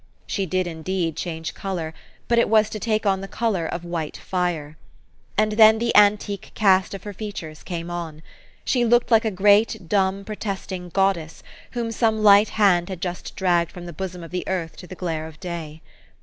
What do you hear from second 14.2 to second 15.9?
of the earth to the glare of day.